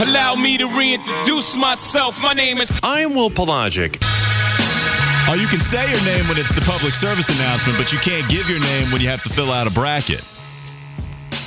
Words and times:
Allow 0.00 0.36
me 0.36 0.56
to 0.58 0.66
reintroduce 0.66 1.56
myself. 1.56 2.18
My 2.22 2.32
name 2.32 2.58
is. 2.58 2.70
I'm 2.84 3.16
Will 3.16 3.30
Pelagic. 3.30 3.98
Oh, 4.00 5.34
you 5.34 5.48
can 5.48 5.60
say 5.60 5.90
your 5.90 6.04
name 6.04 6.28
when 6.28 6.38
it's 6.38 6.54
the 6.54 6.60
public 6.60 6.94
service 6.94 7.28
announcement, 7.28 7.76
but 7.76 7.92
you 7.92 7.98
can't 7.98 8.30
give 8.30 8.48
your 8.48 8.60
name 8.60 8.92
when 8.92 9.00
you 9.00 9.08
have 9.08 9.22
to 9.24 9.30
fill 9.30 9.50
out 9.50 9.66
a 9.66 9.70
bracket. 9.70 10.22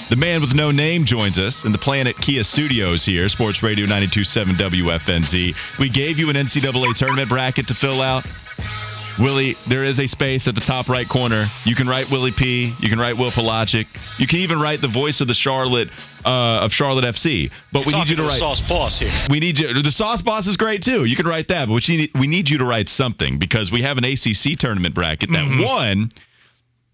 The 0.10 0.18
man 0.18 0.42
with 0.42 0.54
no 0.54 0.72
name 0.72 1.06
joins 1.06 1.40
us 1.40 1.64
in 1.64 1.72
the 1.72 1.78
Planet 1.78 2.18
Kia 2.18 2.44
studios 2.44 3.06
here, 3.06 3.30
Sports 3.30 3.64
Radio 3.64 3.86
927 3.86 4.56
WFNZ. 4.56 5.56
We 5.80 5.88
gave 5.88 6.20
you 6.20 6.30
an 6.30 6.36
NCAA 6.36 6.94
tournament 6.96 7.30
bracket 7.30 7.70
to 7.70 7.74
fill 7.74 8.02
out. 8.02 8.26
Willie, 9.20 9.56
there 9.68 9.84
is 9.84 10.00
a 10.00 10.08
space 10.08 10.48
at 10.48 10.56
the 10.56 10.62
top 10.62 10.90
right 10.90 11.08
corner. 11.08 11.46
You 11.66 11.76
can 11.76 11.88
write 11.88 12.10
Willie 12.10 12.32
P. 12.32 12.74
You 12.80 12.90
can 12.90 13.00
write 13.00 13.18
Will 13.18 13.32
Pelagic. 13.32 13.88
You 14.18 14.28
can 14.28 14.40
even 14.40 14.60
write 14.60 14.82
the 14.82 14.88
voice 14.88 15.22
of 15.22 15.28
the 15.28 15.34
Charlotte 15.34 15.90
uh, 16.26 16.62
of 16.66 16.72
Charlotte 16.72 17.06
FC. 17.06 17.52
But 17.72 17.86
we 17.86 17.94
need 17.94 18.10
you 18.10 18.16
to, 18.18 18.24
write 18.24 18.40
Sauce 18.40 18.62
Boss 18.62 19.00
here. 19.00 19.12
We 19.30 19.40
need 19.40 19.60
you. 19.60 19.74
The 19.82 19.92
Sauce 19.92 20.22
Boss 20.22 20.48
is 20.48 20.58
great 20.58 20.82
too. 20.84 21.06
You 21.06 21.16
can 21.16 21.28
write 21.28 21.48
that, 21.50 21.68
but 21.68 21.74
we 21.88 21.98
need, 21.98 22.12
we 22.20 22.28
need 22.28 22.50
you 22.50 22.60
to 22.60 22.66
write 22.66 22.90
something 22.90 23.40
because 23.40 23.72
we 23.72 23.82
have 23.82 23.98
an 23.98 24.06
ACC 24.06 24.58
tournament 24.58 24.96
bracket 24.96 25.32
that 25.32 25.46
Mm-hmm. 25.46 25.64
won. 25.64 26.10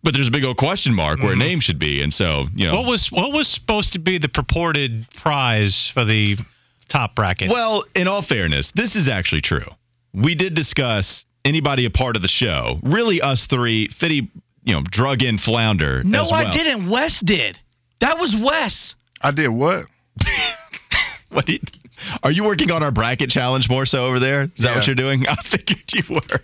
But 0.03 0.13
there's 0.13 0.27
a 0.27 0.31
big 0.31 0.45
old 0.45 0.57
question 0.57 0.93
mark 0.93 1.19
where 1.21 1.33
a 1.33 1.35
Mhm. 1.35 1.39
name 1.39 1.59
should 1.59 1.79
be, 1.79 2.01
and 2.01 2.13
so 2.13 2.47
you 2.55 2.65
know. 2.65 2.73
What 2.79 2.85
was 2.85 3.11
what 3.11 3.33
was 3.33 3.47
supposed 3.47 3.93
to 3.93 3.99
be 3.99 4.19
the 4.19 4.29
purported 4.29 5.05
prize 5.15 5.89
for 5.93 6.05
the 6.05 6.37
top 6.87 7.15
bracket? 7.15 7.49
Well, 7.49 7.83
in 7.95 8.07
all 8.07 8.21
fairness, 8.21 8.71
this 8.71 8.95
is 8.95 9.09
actually 9.09 9.41
true. 9.41 9.65
We 10.13 10.35
did 10.35 10.53
discuss 10.53 11.25
anybody 11.47 11.85
a 11.85 11.89
part 11.89 12.15
of 12.15 12.21
the 12.21 12.27
show. 12.27 12.79
Really, 12.83 13.21
us 13.21 13.45
three. 13.45 13.87
Fitty, 13.89 14.29
you 14.63 14.73
know, 14.73 14.81
drug 14.83 15.23
in 15.23 15.37
Flounder. 15.37 16.03
No, 16.03 16.21
as 16.21 16.31
I 16.31 16.51
didn't. 16.51 16.89
Wes 16.89 17.19
did. 17.19 17.59
That 17.99 18.19
was 18.19 18.35
Wes. 18.35 18.95
I 19.21 19.31
did 19.31 19.49
what? 19.49 19.85
What 21.29 21.49
are 22.23 22.31
you 22.31 22.45
working 22.45 22.71
on 22.71 22.83
our 22.83 22.91
bracket 22.91 23.29
challenge 23.29 23.69
more 23.69 23.85
so 23.85 24.05
over 24.05 24.19
there? 24.19 24.43
Is 24.43 24.63
that 24.63 24.75
what 24.75 24.87
you're 24.87 24.95
doing? 24.95 25.27
I 25.27 25.35
figured 25.35 25.83
you 25.93 26.03
were. 26.15 26.39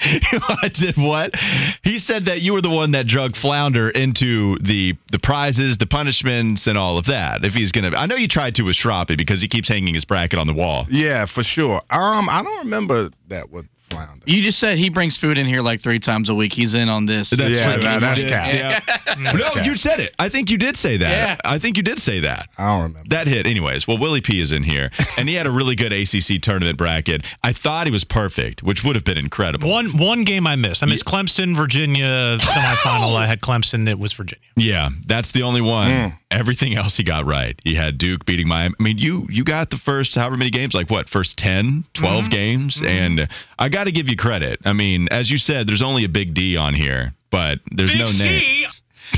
I 0.02 0.70
did 0.72 0.96
what? 0.96 1.36
He 1.82 1.98
said 1.98 2.26
that 2.26 2.40
you 2.40 2.54
were 2.54 2.62
the 2.62 2.70
one 2.70 2.92
that 2.92 3.06
drug 3.06 3.36
Flounder 3.36 3.90
into 3.90 4.56
the 4.58 4.96
the 5.10 5.18
prizes, 5.18 5.78
the 5.78 5.86
punishments, 5.86 6.66
and 6.66 6.78
all 6.78 6.98
of 6.98 7.06
that. 7.06 7.44
If 7.44 7.54
he's 7.54 7.72
gonna, 7.72 7.90
I 7.96 8.06
know 8.06 8.16
you 8.16 8.28
tried 8.28 8.54
to 8.56 8.62
with 8.62 8.76
Shroppy 8.76 9.16
because 9.16 9.42
he 9.42 9.48
keeps 9.48 9.68
hanging 9.68 9.94
his 9.94 10.04
bracket 10.04 10.38
on 10.38 10.46
the 10.46 10.54
wall. 10.54 10.86
Yeah, 10.90 11.26
for 11.26 11.42
sure. 11.42 11.82
Um, 11.90 12.28
I 12.28 12.42
don't 12.42 12.64
remember 12.64 13.10
that 13.28 13.50
with 13.50 13.66
Flounder. 13.90 14.24
You 14.26 14.42
just 14.42 14.58
said 14.58 14.78
he 14.78 14.88
brings 14.90 15.16
food 15.16 15.36
in 15.38 15.46
here 15.46 15.60
like 15.60 15.80
three 15.82 15.98
times 15.98 16.28
a 16.30 16.34
week. 16.34 16.52
He's 16.52 16.74
in 16.74 16.88
on 16.88 17.06
this. 17.06 17.30
That's 17.30 17.58
Yeah, 17.58 17.74
true. 17.74 17.82
nah, 17.82 17.94
You 17.94 18.00
that's 18.00 18.20
did. 18.22 18.28
cap. 18.30 18.54
Yeah. 18.54 18.80
That's 19.04 19.20
no, 19.38 19.50
cap. 19.54 19.66
you 19.66 19.76
said 19.76 20.00
it. 20.00 20.14
I 20.18 20.28
think 20.28 20.50
you 20.50 20.58
did 20.58 20.76
say 20.76 20.98
that. 20.98 21.10
Yeah. 21.10 21.36
I 21.44 21.58
think 21.58 21.76
you 21.76 21.82
did 21.82 21.98
say 21.98 22.20
that. 22.20 22.48
I 22.56 22.68
don't 22.68 22.82
remember. 22.84 23.08
That 23.10 23.26
hit, 23.26 23.46
anyways. 23.46 23.86
Well, 23.88 23.98
Willie 23.98 24.20
P 24.20 24.40
is 24.40 24.52
in 24.52 24.62
here, 24.62 24.90
and 25.16 25.28
he 25.28 25.34
had 25.34 25.46
a 25.46 25.50
really 25.50 25.74
good 25.76 25.92
ACC 25.92 26.40
tournament 26.40 26.78
bracket. 26.78 27.24
I 27.42 27.52
thought 27.52 27.86
he 27.86 27.92
was 27.92 28.04
perfect, 28.04 28.62
which 28.62 28.84
would 28.84 28.94
have 28.94 29.04
been 29.04 29.18
incredible. 29.18 29.70
one 29.70 29.98
one 29.98 30.24
game 30.24 30.46
I 30.46 30.56
missed. 30.56 30.82
I 30.82 30.86
missed 30.86 31.04
Clemson, 31.04 31.56
Virginia 31.56 32.38
semifinal. 32.40 33.14
I 33.16 33.26
had 33.26 33.40
Clemson. 33.40 33.88
It 33.88 33.98
was 33.98 34.12
Virginia. 34.12 34.40
Yeah, 34.56 34.90
that's 35.06 35.32
the 35.32 35.42
only 35.42 35.60
one. 35.60 35.90
Mm. 35.90 36.18
Everything 36.30 36.76
else 36.76 36.96
he 36.96 37.02
got 37.02 37.24
right. 37.26 37.60
He 37.64 37.74
had 37.74 37.98
Duke 37.98 38.24
beating 38.24 38.46
Miami. 38.46 38.74
I 38.78 38.82
mean, 38.82 38.98
you 38.98 39.26
you 39.30 39.42
got 39.44 39.70
the 39.70 39.76
first 39.78 40.14
however 40.14 40.36
many 40.36 40.50
games, 40.50 40.74
like 40.74 40.88
what, 40.90 41.08
first 41.08 41.38
10, 41.38 41.84
12 41.94 42.20
Mm-hmm. 42.24 42.30
games? 42.30 42.82
And 42.84 43.28
I 43.58 43.68
got 43.68 43.79
to 43.84 43.92
give 43.92 44.08
you 44.08 44.16
credit. 44.16 44.60
I 44.64 44.72
mean, 44.72 45.08
as 45.10 45.30
you 45.30 45.38
said, 45.38 45.66
there's 45.66 45.82
only 45.82 46.04
a 46.04 46.08
big 46.08 46.34
D 46.34 46.56
on 46.56 46.74
here, 46.74 47.12
but 47.30 47.58
there's 47.70 47.94
no 47.94 48.10
name. 48.10 48.66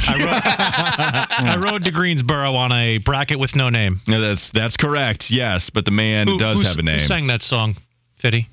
I 0.06 0.14
rode, 0.16 0.42
I 1.48 1.56
rode 1.70 1.84
to 1.84 1.90
Greensboro 1.90 2.54
on 2.54 2.72
a 2.72 2.98
bracket 2.98 3.38
with 3.38 3.54
no 3.54 3.68
name. 3.68 4.00
No, 4.08 4.20
that's 4.20 4.50
that's 4.50 4.76
correct. 4.76 5.30
Yes, 5.30 5.70
but 5.70 5.84
the 5.84 5.90
man 5.90 6.26
Who- 6.28 6.38
does 6.38 6.66
have 6.66 6.78
a 6.78 6.82
name. 6.82 6.98
Who 6.98 7.04
sang 7.06 7.26
that 7.28 7.42
song, 7.42 7.76
Fitty? 8.16 8.48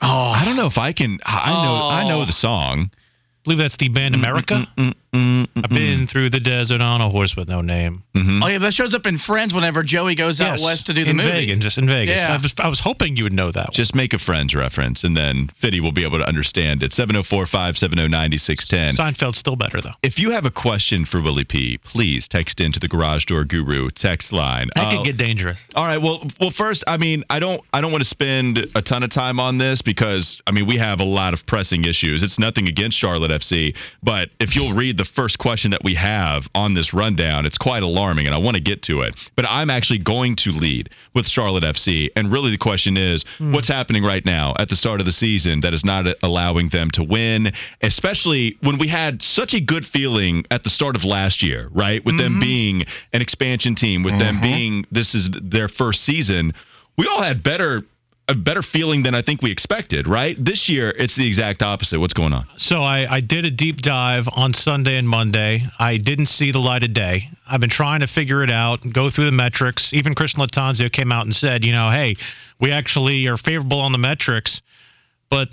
Oh, 0.00 0.32
I 0.34 0.44
don't 0.44 0.56
know 0.56 0.66
if 0.66 0.78
I 0.78 0.92
can. 0.92 1.18
I 1.24 1.50
know. 1.50 1.88
I 1.88 2.08
know 2.08 2.22
Oh. 2.22 2.24
the 2.24 2.32
song. 2.32 2.90
I 2.92 2.96
believe 3.44 3.58
that's 3.58 3.76
the 3.76 3.88
band 3.88 4.14
America. 4.14 4.66
Mm, 4.76 4.88
mm, 4.90 4.94
mm, 5.14 5.48
I've 5.56 5.70
been 5.70 6.06
through 6.06 6.30
the 6.30 6.40
desert 6.40 6.80
on 6.80 7.00
a 7.00 7.08
horse 7.08 7.36
with 7.36 7.48
no 7.48 7.60
name. 7.60 8.02
mhm. 8.14 8.42
oh 8.42 8.48
yeah, 8.48 8.58
that 8.58 8.72
shows 8.74 8.94
up 8.94 9.06
in 9.06 9.18
Friends 9.18 9.52
whenever 9.54 9.82
Joey 9.82 10.14
goes 10.14 10.40
out 10.40 10.52
Yes, 10.58 10.62
west 10.62 10.86
to 10.86 10.94
do 10.94 11.04
the 11.04 11.10
in 11.10 11.16
movie. 11.16 11.30
Vegas, 11.30 11.58
just 11.58 11.78
in 11.78 11.86
Vegas. 11.86 12.16
Yeah. 12.16 12.34
I 12.34 12.42
was, 12.42 12.54
I 12.58 12.68
was 12.68 12.80
hoping 12.80 13.16
you 13.16 13.24
would 13.24 13.32
know 13.32 13.50
that. 13.52 13.66
one. 13.66 13.72
Just 13.72 13.94
make 13.94 14.12
a 14.14 14.18
Friends 14.18 14.54
reference, 14.54 15.04
and 15.04 15.16
then 15.16 15.48
Fitty 15.60 15.80
will 15.80 15.92
be 15.92 16.04
able 16.04 16.18
to 16.18 16.26
understand 16.28 16.82
it. 16.82 16.92
704 16.92 17.46
570 17.46 18.08
9610. 18.08 18.94
Seinfeld's 18.96 19.38
still 19.38 19.56
better 19.56 19.80
though. 19.80 19.92
If 20.02 20.18
you 20.18 20.30
have 20.30 20.44
a 20.46 20.50
question 20.50 21.04
for 21.04 21.20
Willie 21.20 21.44
P, 21.44 21.78
please 21.78 22.28
text 22.28 22.60
into 22.60 22.80
the 22.80 22.88
Garage 22.88 23.24
Door 23.26 23.44
Guru 23.46 23.90
text 23.90 24.32
line. 24.32 24.68
That 24.74 24.86
Uh, 24.86 24.90
could 24.96 25.04
get 25.06 25.16
dangerous. 25.16 25.68
all 25.74 25.84
right. 25.84 25.98
Well, 26.00 26.26
well. 26.40 26.50
First, 26.50 26.84
I 26.86 26.96
mean, 26.98 27.24
I 27.30 27.38
don't, 27.38 27.62
I 27.72 27.80
don't 27.80 27.92
want 27.92 28.02
to 28.04 28.08
spend 28.08 28.66
a 28.74 28.82
ton 28.82 29.02
of 29.02 29.10
time 29.10 29.40
on 29.40 29.58
this 29.58 29.80
because, 29.82 30.40
I 30.46 30.52
mean, 30.52 30.66
we 30.66 30.76
have 30.76 31.00
a 31.00 31.04
lot 31.04 31.32
of 31.32 31.46
pressing 31.46 31.84
issues. 31.84 32.22
It's 32.22 32.38
nothing 32.38 32.68
against 32.68 32.98
Charlotte 32.98 33.30
FC, 33.30 33.74
but 34.02 34.28
if 34.38 34.54
you'll 34.54 34.74
read 34.74 34.96
the 34.98 35.01
first 35.04 35.38
question 35.38 35.70
that 35.72 35.84
we 35.84 35.94
have 35.94 36.48
on 36.54 36.74
this 36.74 36.94
rundown, 36.94 37.46
it's 37.46 37.58
quite 37.58 37.82
alarming, 37.82 38.26
and 38.26 38.34
I 38.34 38.38
want 38.38 38.56
to 38.56 38.62
get 38.62 38.82
to 38.84 39.02
it. 39.02 39.14
But 39.36 39.46
I'm 39.48 39.70
actually 39.70 40.00
going 40.00 40.36
to 40.36 40.50
lead 40.50 40.90
with 41.14 41.26
Charlotte 41.26 41.64
FC, 41.64 42.10
and 42.16 42.32
really 42.32 42.50
the 42.50 42.58
question 42.58 42.96
is, 42.96 43.24
hmm. 43.38 43.52
what's 43.52 43.68
happening 43.68 44.04
right 44.04 44.24
now 44.24 44.54
at 44.58 44.68
the 44.68 44.76
start 44.76 45.00
of 45.00 45.06
the 45.06 45.12
season 45.12 45.60
that 45.60 45.74
is 45.74 45.84
not 45.84 46.06
allowing 46.22 46.68
them 46.68 46.90
to 46.92 47.02
win, 47.02 47.52
especially 47.80 48.56
when 48.62 48.78
we 48.78 48.88
had 48.88 49.22
such 49.22 49.54
a 49.54 49.60
good 49.60 49.86
feeling 49.86 50.44
at 50.50 50.64
the 50.64 50.70
start 50.70 50.96
of 50.96 51.04
last 51.04 51.42
year, 51.42 51.68
right? 51.72 52.04
With 52.04 52.18
them 52.18 52.32
mm-hmm. 52.32 52.40
being 52.40 52.84
an 53.12 53.22
expansion 53.22 53.74
team, 53.74 54.02
with 54.02 54.18
them 54.18 54.36
mm-hmm. 54.36 54.42
being 54.42 54.86
this 54.90 55.14
is 55.14 55.30
their 55.30 55.68
first 55.68 56.02
season, 56.02 56.54
we 56.96 57.06
all 57.06 57.22
had 57.22 57.42
better 57.42 57.82
a 58.32 58.34
better 58.34 58.62
feeling 58.62 59.04
than 59.04 59.14
I 59.14 59.22
think 59.22 59.42
we 59.42 59.52
expected, 59.52 60.08
right? 60.08 60.36
This 60.38 60.68
year 60.68 60.90
it's 60.90 61.14
the 61.14 61.26
exact 61.26 61.62
opposite. 61.62 62.00
What's 62.00 62.14
going 62.14 62.32
on? 62.32 62.46
So 62.56 62.80
I, 62.80 63.06
I 63.08 63.20
did 63.20 63.44
a 63.44 63.50
deep 63.50 63.76
dive 63.76 64.26
on 64.32 64.52
Sunday 64.52 64.96
and 64.96 65.08
Monday. 65.08 65.62
I 65.78 65.98
didn't 65.98 66.26
see 66.26 66.50
the 66.50 66.58
light 66.58 66.82
of 66.82 66.92
day. 66.92 67.28
I've 67.48 67.60
been 67.60 67.70
trying 67.70 68.00
to 68.00 68.06
figure 68.06 68.42
it 68.42 68.50
out, 68.50 68.80
go 68.92 69.10
through 69.10 69.26
the 69.26 69.32
metrics. 69.32 69.92
Even 69.92 70.14
Christian 70.14 70.40
Lattanzio 70.40 70.90
came 70.90 71.12
out 71.12 71.24
and 71.24 71.34
said, 71.34 71.64
you 71.64 71.72
know, 71.72 71.90
hey, 71.90 72.16
we 72.60 72.72
actually 72.72 73.28
are 73.28 73.36
favorable 73.36 73.80
on 73.80 73.92
the 73.92 73.98
metrics. 73.98 74.62
But 75.30 75.48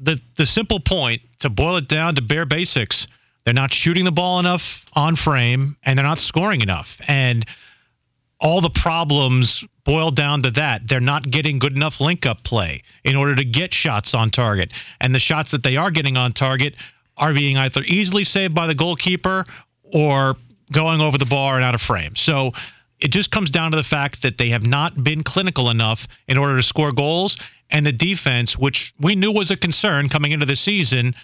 the 0.00 0.20
the 0.36 0.46
simple 0.46 0.80
point, 0.80 1.22
to 1.40 1.50
boil 1.50 1.76
it 1.76 1.88
down 1.88 2.14
to 2.14 2.22
bare 2.22 2.46
basics, 2.46 3.06
they're 3.44 3.54
not 3.54 3.72
shooting 3.72 4.04
the 4.04 4.12
ball 4.12 4.38
enough 4.38 4.84
on 4.92 5.16
frame 5.16 5.76
and 5.84 5.98
they're 5.98 6.06
not 6.06 6.18
scoring 6.18 6.60
enough. 6.60 7.00
And 7.06 7.44
all 8.40 8.60
the 8.60 8.70
problems 8.70 9.64
boil 9.84 10.10
down 10.10 10.42
to 10.42 10.50
that. 10.52 10.82
They're 10.86 11.00
not 11.00 11.28
getting 11.30 11.58
good 11.58 11.74
enough 11.74 12.00
link 12.00 12.26
up 12.26 12.42
play 12.42 12.82
in 13.04 13.16
order 13.16 13.34
to 13.34 13.44
get 13.44 13.74
shots 13.74 14.14
on 14.14 14.30
target. 14.30 14.72
And 15.00 15.14
the 15.14 15.18
shots 15.18 15.50
that 15.50 15.62
they 15.62 15.76
are 15.76 15.90
getting 15.90 16.16
on 16.16 16.32
target 16.32 16.74
are 17.16 17.34
being 17.34 17.58
either 17.58 17.82
easily 17.82 18.24
saved 18.24 18.54
by 18.54 18.66
the 18.66 18.74
goalkeeper 18.74 19.44
or 19.92 20.36
going 20.72 21.00
over 21.00 21.18
the 21.18 21.26
bar 21.26 21.56
and 21.56 21.64
out 21.64 21.74
of 21.74 21.80
frame. 21.80 22.14
So 22.16 22.52
it 22.98 23.10
just 23.10 23.30
comes 23.30 23.50
down 23.50 23.72
to 23.72 23.76
the 23.76 23.82
fact 23.82 24.22
that 24.22 24.38
they 24.38 24.50
have 24.50 24.66
not 24.66 25.02
been 25.02 25.22
clinical 25.22 25.68
enough 25.68 26.06
in 26.26 26.38
order 26.38 26.56
to 26.56 26.62
score 26.62 26.92
goals. 26.92 27.36
And 27.70 27.84
the 27.84 27.92
defense, 27.92 28.58
which 28.58 28.92
we 28.98 29.14
knew 29.14 29.32
was 29.32 29.50
a 29.50 29.56
concern 29.56 30.08
coming 30.08 30.32
into 30.32 30.46
the 30.46 30.56
season, 30.56 31.14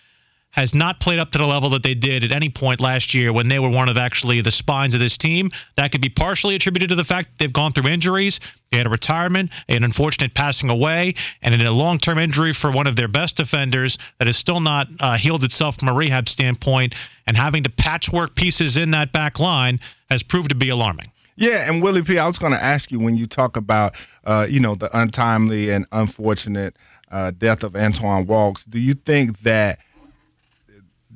has 0.57 0.75
not 0.75 1.01
played 1.01 1.19
up 1.19 1.31
to 1.33 1.39
the 1.39 1.45
level 1.45 1.71
that 1.71 1.83
they 1.83 1.95
did 1.95 2.25
at 2.25 2.33
any 2.33 2.49
point 2.49 2.81
last 2.81 3.13
year 3.13 3.31
when 3.31 3.47
they 3.47 3.59
were 3.59 3.69
one 3.69 3.91
of 3.91 3.99
actually 3.99 4.41
the 4.41 4.51
spines 4.51 4.95
of 4.95 5.01
this 5.01 5.19
team. 5.19 5.51
That 5.77 5.93
could 5.93 6.01
be 6.01 6.09
partially 6.09 6.57
attributed 6.57 6.89
to 6.89 6.95
the 6.95 7.05
fact 7.05 7.29
that 7.29 7.39
they've 7.39 7.53
gone 7.53 7.73
through 7.73 7.91
injuries. 7.91 8.41
They 8.71 8.79
had 8.79 8.87
a 8.87 8.91
retirement, 8.91 9.51
an 9.69 9.85
unfortunate 9.85 10.35
passing 10.35 10.71
away, 10.71 11.15
and 11.43 11.55
in 11.55 11.61
a 11.61 11.71
long 11.71 11.99
term 11.99 12.19
injury 12.19 12.55
for 12.55 12.73
one 12.73 12.87
of 12.87 12.97
their 12.97 13.07
best 13.07 13.37
defenders 13.37 13.99
that 14.19 14.27
has 14.27 14.39
still 14.39 14.61
not 14.61 14.89
uh, 14.99 15.19
healed 15.19 15.45
itself 15.45 15.77
from 15.77 15.89
a 15.89 15.95
rehab 15.95 16.27
standpoint. 16.27 16.95
And 17.27 17.37
having 17.37 17.65
to 17.65 17.71
patchwork 17.71 18.35
pieces 18.35 18.79
in 18.79 18.93
that 18.93 19.13
back 19.13 19.39
line 19.39 19.81
has 20.09 20.23
proved 20.23 20.49
to 20.51 20.57
be 20.57 20.71
alarming. 20.71 21.13
Yeah, 21.37 21.69
and 21.71 21.83
Willie 21.83 22.03
P, 22.03 22.19
I 22.19 22.27
was 22.27 22.39
going 22.39 22.55
to 22.55 22.63
ask 22.63 22.91
you 22.91 22.99
when 22.99 23.15
you 23.15 23.27
talk 23.27 23.59
about, 23.59 23.95
uh, 24.25 24.47
you 24.49 24.61
know, 24.61 24.75
the 24.75 24.89
untimely 24.99 25.69
and 25.69 25.85
unfortunate 25.93 26.77
uh, 27.11 27.33
death 27.33 27.63
of 27.63 27.77
Anton 27.77 28.27
Walkes. 28.27 28.65
Do 28.65 28.79
you 28.79 28.95
think 28.95 29.41
that 29.41 29.81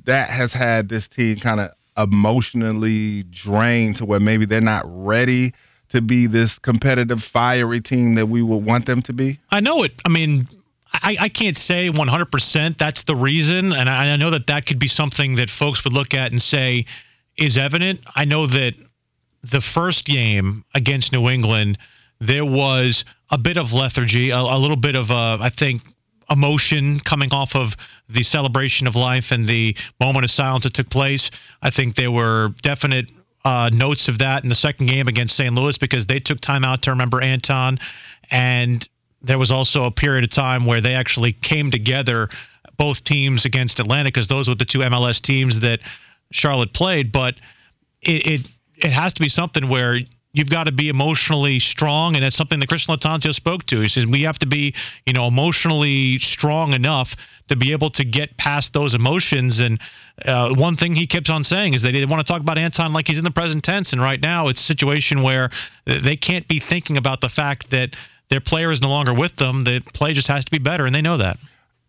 that 0.05 0.29
has 0.29 0.53
had 0.53 0.89
this 0.89 1.07
team 1.07 1.37
kind 1.37 1.59
of 1.59 1.71
emotionally 1.97 3.23
drained 3.23 3.97
to 3.97 4.05
where 4.05 4.19
maybe 4.19 4.45
they're 4.45 4.61
not 4.61 4.83
ready 4.87 5.53
to 5.89 6.01
be 6.01 6.27
this 6.27 6.57
competitive, 6.59 7.21
fiery 7.21 7.81
team 7.81 8.15
that 8.15 8.27
we 8.27 8.41
would 8.41 8.65
want 8.65 8.85
them 8.85 9.01
to 9.03 9.13
be? 9.13 9.39
I 9.49 9.59
know 9.59 9.83
it. 9.83 9.91
I 10.05 10.09
mean, 10.09 10.47
I, 10.93 11.17
I 11.19 11.29
can't 11.29 11.57
say 11.57 11.89
100% 11.89 12.77
that's 12.77 13.03
the 13.03 13.15
reason. 13.15 13.73
And 13.73 13.89
I, 13.89 14.11
I 14.11 14.15
know 14.15 14.31
that 14.31 14.47
that 14.47 14.65
could 14.65 14.79
be 14.79 14.87
something 14.87 15.35
that 15.35 15.49
folks 15.49 15.83
would 15.83 15.93
look 15.93 16.13
at 16.13 16.31
and 16.31 16.41
say 16.41 16.85
is 17.37 17.57
evident. 17.57 18.01
I 18.15 18.25
know 18.25 18.47
that 18.47 18.73
the 19.43 19.61
first 19.61 20.05
game 20.05 20.63
against 20.73 21.11
New 21.11 21.29
England, 21.29 21.77
there 22.19 22.45
was 22.45 23.03
a 23.29 23.37
bit 23.37 23.57
of 23.57 23.73
lethargy, 23.73 24.29
a, 24.29 24.37
a 24.37 24.57
little 24.57 24.77
bit 24.77 24.95
of, 24.95 25.11
uh, 25.11 25.37
I 25.41 25.49
think, 25.49 25.81
emotion 26.31 26.99
coming 26.99 27.31
off 27.31 27.55
of 27.55 27.75
the 28.09 28.23
celebration 28.23 28.87
of 28.87 28.95
life 28.95 29.31
and 29.31 29.47
the 29.47 29.75
moment 29.99 30.23
of 30.23 30.31
silence 30.31 30.63
that 30.63 30.73
took 30.73 30.89
place. 30.89 31.29
I 31.61 31.69
think 31.69 31.95
there 31.95 32.11
were 32.11 32.49
definite 32.61 33.11
uh, 33.43 33.69
notes 33.73 34.07
of 34.07 34.19
that 34.19 34.43
in 34.43 34.49
the 34.49 34.55
second 34.55 34.87
game 34.87 35.07
against 35.07 35.35
St. 35.35 35.53
Louis 35.53 35.77
because 35.77 36.05
they 36.05 36.19
took 36.19 36.39
time 36.39 36.63
out 36.63 36.83
to 36.83 36.91
remember 36.91 37.21
Anton, 37.21 37.79
and 38.29 38.87
there 39.21 39.37
was 39.37 39.51
also 39.51 39.83
a 39.83 39.91
period 39.91 40.23
of 40.23 40.29
time 40.29 40.65
where 40.65 40.81
they 40.81 40.93
actually 40.93 41.33
came 41.33 41.69
together, 41.69 42.29
both 42.77 43.03
teams 43.03 43.45
against 43.45 43.79
Atlanta, 43.79 44.09
because 44.09 44.27
those 44.27 44.47
were 44.47 44.55
the 44.55 44.65
two 44.65 44.79
MLS 44.79 45.21
teams 45.21 45.59
that 45.61 45.79
Charlotte 46.31 46.73
played. 46.73 47.11
But 47.11 47.35
it 48.01 48.25
it, 48.25 48.47
it 48.77 48.91
has 48.91 49.13
to 49.13 49.21
be 49.21 49.29
something 49.29 49.67
where 49.69 49.99
you've 50.33 50.49
got 50.49 50.65
to 50.65 50.71
be 50.71 50.89
emotionally 50.89 51.59
strong, 51.59 52.15
and 52.15 52.23
that's 52.23 52.35
something 52.35 52.59
that 52.59 52.69
Chris 52.69 52.87
Lattanzio 52.87 53.33
spoke 53.33 53.65
to. 53.67 53.81
He 53.81 53.89
says 53.89 54.05
we 54.05 54.23
have 54.23 54.39
to 54.39 54.47
be, 54.47 54.73
you 55.05 55.13
know, 55.13 55.27
emotionally 55.27 56.19
strong 56.19 56.73
enough 56.73 57.15
to 57.49 57.55
be 57.57 57.73
able 57.73 57.89
to 57.91 58.05
get 58.05 58.37
past 58.37 58.73
those 58.73 58.93
emotions. 58.93 59.59
And 59.59 59.79
uh, 60.23 60.55
one 60.55 60.77
thing 60.77 60.93
he 60.95 61.07
keeps 61.07 61.29
on 61.29 61.43
saying 61.43 61.73
is 61.73 61.83
that 61.83 61.91
they 61.91 62.05
want 62.05 62.25
to 62.25 62.31
talk 62.31 62.41
about 62.41 62.57
Anton 62.57 62.93
like 62.93 63.07
he's 63.07 63.17
in 63.17 63.25
the 63.25 63.31
present 63.31 63.63
tense, 63.63 63.93
and 63.93 64.01
right 64.01 64.21
now 64.21 64.47
it's 64.47 64.61
a 64.61 64.65
situation 64.65 65.23
where 65.23 65.49
they 65.85 66.15
can't 66.15 66.47
be 66.47 66.59
thinking 66.59 66.97
about 66.97 67.21
the 67.21 67.29
fact 67.29 67.71
that 67.71 67.95
their 68.29 68.41
player 68.41 68.71
is 68.71 68.81
no 68.81 68.89
longer 68.89 69.13
with 69.13 69.35
them. 69.35 69.65
The 69.65 69.81
play 69.93 70.13
just 70.13 70.29
has 70.29 70.45
to 70.45 70.51
be 70.51 70.59
better, 70.59 70.85
and 70.85 70.95
they 70.95 71.01
know 71.01 71.17
that. 71.17 71.37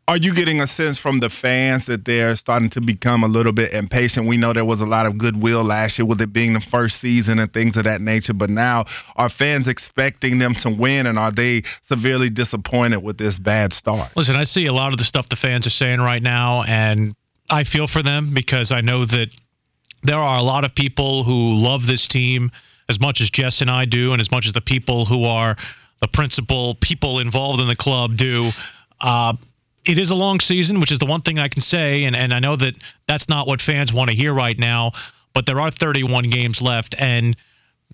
Are 0.09 0.17
you 0.17 0.35
getting 0.35 0.61
a 0.61 0.67
sense 0.67 0.99
from 0.99 1.21
the 1.21 1.31
fans 1.31 1.87
that 1.87 2.05
they're 2.05 2.35
starting 2.35 2.71
to 2.71 2.81
become 2.81 3.23
a 3.23 3.29
little 3.29 3.53
bit 3.53 3.73
impatient? 3.73 4.27
We 4.27 4.37
know 4.37 4.53
there 4.53 4.65
was 4.65 4.81
a 4.81 4.87
lot 4.87 5.07
of 5.07 5.17
goodwill 5.17 5.63
last 5.63 5.99
year 5.99 6.07
with 6.07 6.21
it 6.21 6.33
being 6.33 6.55
the 6.55 6.61
first 6.61 7.01
season 7.01 7.39
and 7.39 7.53
things 7.53 7.77
of 7.77 7.85
that 7.85 8.01
nature, 8.01 8.35
but 8.35 8.51
now 8.51 8.87
are 9.15 9.29
fans 9.29 9.69
expecting 9.69 10.41
them 10.41 10.55
to 10.57 10.71
win 10.71 11.07
and 11.07 11.21
are 11.21 11.31
they 11.31 11.63
severely 11.83 12.31
disappointed 12.31 12.99
with 12.99 13.17
this 13.17 13.39
bad 13.39 13.73
start? 13.73 14.11
Listen, 14.17 14.35
I 14.35 14.43
see 14.43 14.67
a 14.67 14.73
lot 14.73 14.93
of 14.93 14.99
the 14.99 15.05
stuff 15.05 15.29
the 15.29 15.37
fans 15.37 15.69
are 15.69 15.71
saying 15.71 16.01
right 16.01 16.23
now, 16.23 16.65
and 16.65 17.15
I 17.49 17.63
feel 17.63 17.87
for 17.87 18.03
them 18.03 18.35
because 18.35 18.73
I 18.73 18.81
know 18.81 19.07
that 19.07 19.29
there 20.03 20.19
are 20.19 20.37
a 20.37 20.43
lot 20.43 20.65
of 20.65 20.75
people 20.75 21.23
who 21.23 21.55
love 21.55 21.87
this 21.87 22.09
team 22.09 22.51
as 22.89 22.99
much 23.01 23.21
as 23.21 23.31
Jess 23.31 23.61
and 23.61 23.71
I 23.71 23.85
do, 23.85 24.13
and 24.13 24.21
as 24.21 24.33
much 24.33 24.49
as 24.49 24.53
the 24.53 24.61
people 24.61 25.05
who 25.05 25.25
are 25.25 25.57
the 26.01 26.09
principal 26.09 26.75
people 26.75 27.21
involved 27.21 27.61
in 27.61 27.69
the 27.69 27.77
club 27.77 28.17
do. 28.17 28.51
Uh, 29.01 29.35
it 29.85 29.99
is 29.99 30.11
a 30.11 30.15
long 30.15 30.41
season, 30.41 30.81
which 30.81 30.93
is 30.93 30.99
the 30.99 31.07
one 31.07 31.23
thing 31.23 31.39
I 31.39 31.49
can 31.49 31.63
say, 31.63 32.05
and, 32.05 32.15
and 32.15 32.33
I 32.33 32.39
know 32.39 32.57
that 32.57 32.75
that's 33.09 33.29
not 33.29 33.47
what 33.47 33.61
fans 33.61 33.93
want 33.93 34.11
to 34.11 34.17
hear 34.17 34.33
right 34.33 34.59
now, 34.59 34.93
but 35.35 35.47
there 35.47 35.61
are 35.61 35.71
31 35.71 36.31
games 36.31 36.63
left, 36.63 36.95
and 36.99 37.37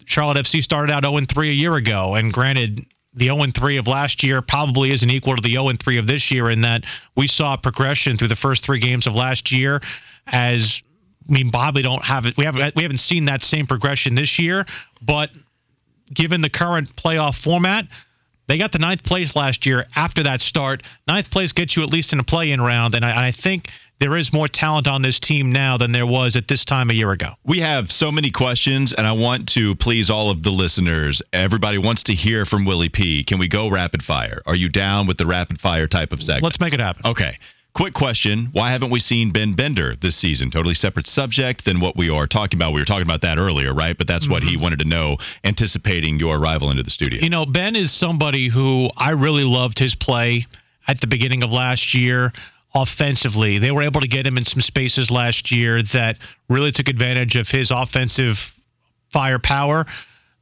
Charlotte 0.05 0.37
FC 0.39 0.63
started 0.63 0.93
out 0.93 1.05
0 1.05 1.21
3 1.29 1.51
a 1.51 1.53
year 1.53 1.75
ago, 1.75 2.15
and 2.15 2.33
granted, 2.33 2.87
the 3.15 3.27
0 3.27 3.47
3 3.55 3.77
of 3.79 3.87
last 3.87 4.23
year 4.23 4.43
probably 4.43 4.91
isn't 4.93 5.11
equal 5.11 5.35
to 5.35 5.43
the 5.43 5.53
0 5.53 5.71
3 5.83 5.99
of 5.99 6.07
this 6.07 6.31
year 6.31 6.51
in 6.51 6.63
that 6.63 6.85
we 7.17 7.27
saw 7.27 7.57
progression 7.57 8.17
through 8.17 8.29
the 8.29 8.37
first 8.37 8.65
three 8.65 8.79
games 8.79 9.07
of 9.07 9.15
last 9.15 9.51
year 9.51 9.81
as 10.27 10.83
I 11.29 11.33
mean 11.33 11.51
probably 11.51 11.83
don't 11.83 12.05
have 12.05 12.27
it 12.27 12.37
we 12.37 12.45
haven't 12.45 12.77
we 12.77 12.83
haven't 12.83 12.99
seen 12.99 13.27
that 13.27 13.43
same 13.43 13.67
progression 13.67 14.15
this 14.15 14.39
year 14.39 14.67
but 15.03 15.31
given 16.13 16.41
the 16.41 16.51
current 16.51 16.95
playoff 16.97 17.43
format 17.43 17.87
they 18.49 18.59
got 18.59 18.73
the 18.73 18.79
ninth 18.79 19.05
place 19.05 19.37
last 19.37 19.67
year 19.67 19.87
after 19.95 20.25
that 20.25 20.41
start. 20.41 20.83
Ninth 21.07 21.31
place 21.31 21.53
gets 21.53 21.77
you 21.77 21.83
at 21.83 21.91
least 21.91 22.13
in 22.13 22.19
a 22.19 22.25
play 22.25 22.51
in 22.51 22.61
round. 22.61 22.95
And 22.95 23.05
I, 23.05 23.29
I, 23.29 23.33
think 23.33 23.69
there 24.01 24.17
is 24.17 24.33
more 24.33 24.49
talent 24.49 24.89
on 24.89 25.03
this 25.03 25.21
team 25.21 25.53
now 25.53 25.77
than 25.77 25.93
there 25.93 26.07
was 26.07 26.35
at 26.37 26.49
this 26.49 26.65
time 26.65 26.91
a 26.91 26.95
year 26.95 27.13
ago. 27.13 27.33
We 27.45 27.61
have 27.61 27.93
so 27.93 28.11
many 28.11 28.31
questions, 28.31 28.95
and 28.95 29.07
I 29.07 29.13
want 29.13 29.51
to 29.51 29.75
please 29.75 30.09
all 30.09 30.31
of 30.31 30.43
the 30.43 30.51
listeners. 30.51 31.21
Everybody 31.33 31.79
wants 31.79 32.05
to 32.05 32.15
hear 32.15 32.47
from 32.47 32.65
Willie 32.65 32.89
P. 32.89 33.23
Can 33.23 33.39
we 33.39 33.49
go 33.49 33.69
rapid 33.69 34.03
fire? 34.03 34.41
Are 34.47 34.57
you 34.57 34.71
down 34.71 35.07
with 35.07 35.19
the 35.19 35.27
rapid 35.27 35.61
fire 35.61 35.87
type 35.87 36.13
of 36.13 36.23
segment? 36.23 36.45
Let's 36.45 36.61
make 36.61 36.73
it 36.73 36.81
happen. 36.81 37.03
Okay. 37.05 37.37
Quick 37.79 37.95
question. 37.95 38.49
Why 38.51 38.73
haven't 38.73 38.91
we 38.91 38.99
seen 38.99 39.31
Ben 39.31 39.53
Bender 39.53 39.95
this 39.95 40.17
season? 40.17 40.51
Totally 40.51 40.75
separate 40.75 41.07
subject 41.07 41.65
than 41.65 41.79
what 41.79 41.97
we 41.97 42.11
are 42.11 42.27
talking 42.27 42.59
about. 42.59 42.73
We 42.73 42.81
were 42.81 42.85
talking 42.85 43.07
about 43.07 43.21
that 43.21 43.39
earlier, 43.39 43.73
right? 43.73 43.97
But 43.97 44.09
that's 44.09 44.25
mm-hmm. 44.25 44.33
what 44.33 44.43
he 44.43 44.55
mm-hmm. 44.55 44.63
wanted 44.65 44.81
to 44.81 44.85
know, 44.85 45.19
anticipating 45.45 46.19
your 46.19 46.41
arrival 46.41 46.73
into 46.73 46.83
the 46.83 46.91
studio. 46.91 47.21
You 47.21 47.31
know, 47.31 47.47
Ben 47.47 47.77
is 47.77 47.93
somebody 47.93 48.49
who 48.49 48.91
I 48.97 49.11
really 49.11 49.45
loved 49.45 49.79
his 49.79 49.95
play 49.95 50.45
at 50.89 51.01
the 51.01 51.07
beginning 51.07 51.45
of 51.45 51.53
last 51.53 51.95
year 51.95 52.33
offensively. 52.75 53.61
They 53.61 53.71
were 53.71 53.83
able 53.83 54.01
to 54.01 54.09
get 54.09 54.27
him 54.27 54.39
in 54.39 54.45
some 54.45 54.61
spaces 54.61 55.13
last 55.13 55.53
year 55.53 55.81
that 55.93 56.19
really 56.49 56.73
took 56.73 56.89
advantage 56.89 57.37
of 57.37 57.47
his 57.47 57.71
offensive 57.71 58.39
firepower. 59.13 59.87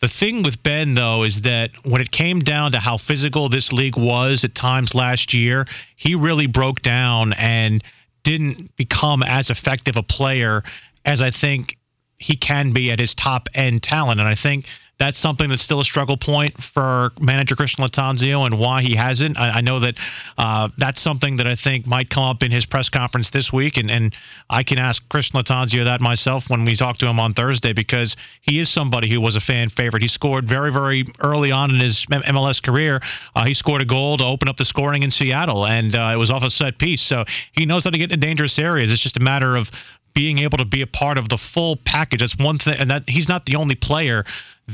The 0.00 0.08
thing 0.08 0.42
with 0.42 0.62
Ben, 0.62 0.94
though, 0.94 1.22
is 1.22 1.42
that 1.42 1.70
when 1.84 2.02
it 2.02 2.10
came 2.10 2.40
down 2.40 2.72
to 2.72 2.78
how 2.78 2.98
physical 2.98 3.48
this 3.48 3.72
league 3.72 3.96
was 3.96 4.44
at 4.44 4.54
times 4.54 4.94
last 4.94 5.32
year, 5.32 5.66
he 5.96 6.14
really 6.14 6.46
broke 6.46 6.82
down 6.82 7.32
and 7.32 7.82
didn't 8.22 8.76
become 8.76 9.22
as 9.22 9.48
effective 9.50 9.96
a 9.96 10.02
player 10.02 10.62
as 11.04 11.22
I 11.22 11.30
think 11.30 11.78
he 12.18 12.36
can 12.36 12.72
be 12.72 12.90
at 12.90 12.98
his 12.98 13.14
top 13.14 13.48
end 13.54 13.82
talent. 13.82 14.20
And 14.20 14.28
I 14.28 14.34
think 14.34 14.66
that's 14.98 15.18
something 15.18 15.50
that's 15.50 15.62
still 15.62 15.80
a 15.80 15.84
struggle 15.84 16.16
point 16.16 16.62
for 16.62 17.12
manager 17.20 17.54
Christian 17.54 17.84
Lattanzio 17.84 18.46
and 18.46 18.58
why 18.58 18.82
he 18.82 18.96
hasn't. 18.96 19.38
I, 19.38 19.56
I 19.56 19.60
know 19.60 19.80
that 19.80 19.96
uh, 20.38 20.70
that's 20.78 21.02
something 21.02 21.36
that 21.36 21.46
I 21.46 21.54
think 21.54 21.86
might 21.86 22.08
come 22.08 22.24
up 22.24 22.42
in 22.42 22.50
his 22.50 22.64
press 22.64 22.88
conference 22.88 23.30
this 23.30 23.52
week, 23.52 23.76
and, 23.76 23.90
and 23.90 24.14
I 24.48 24.62
can 24.62 24.78
ask 24.78 25.06
Christian 25.08 25.38
Lattanzio 25.40 25.84
that 25.84 26.00
myself 26.00 26.48
when 26.48 26.64
we 26.64 26.76
talk 26.76 26.96
to 26.98 27.08
him 27.08 27.20
on 27.20 27.34
Thursday 27.34 27.74
because 27.74 28.16
he 28.40 28.58
is 28.58 28.72
somebody 28.72 29.10
who 29.10 29.20
was 29.20 29.36
a 29.36 29.40
fan 29.40 29.68
favorite. 29.68 30.02
He 30.02 30.08
scored 30.08 30.48
very, 30.48 30.72
very 30.72 31.04
early 31.20 31.52
on 31.52 31.74
in 31.74 31.80
his 31.80 32.06
MLS 32.10 32.62
career. 32.62 33.00
Uh, 33.34 33.44
he 33.44 33.52
scored 33.52 33.82
a 33.82 33.86
goal 33.86 34.16
to 34.16 34.24
open 34.24 34.48
up 34.48 34.56
the 34.56 34.64
scoring 34.64 35.02
in 35.02 35.10
Seattle, 35.10 35.66
and 35.66 35.94
uh, 35.94 36.12
it 36.14 36.16
was 36.16 36.30
off 36.30 36.42
a 36.42 36.50
set 36.50 36.78
piece. 36.78 37.02
So 37.02 37.24
he 37.52 37.66
knows 37.66 37.84
how 37.84 37.90
to 37.90 37.98
get 37.98 38.12
in 38.12 38.20
dangerous 38.20 38.58
areas. 38.58 38.90
It's 38.90 39.02
just 39.02 39.18
a 39.18 39.20
matter 39.20 39.56
of 39.56 39.70
being 40.16 40.38
able 40.38 40.58
to 40.58 40.64
be 40.64 40.80
a 40.80 40.86
part 40.86 41.18
of 41.18 41.28
the 41.28 41.36
full 41.36 41.76
package. 41.84 42.20
That's 42.20 42.38
one 42.38 42.58
thing, 42.58 42.74
and 42.78 42.90
that 42.90 43.04
he's 43.06 43.28
not 43.28 43.44
the 43.44 43.56
only 43.56 43.76
player 43.76 44.24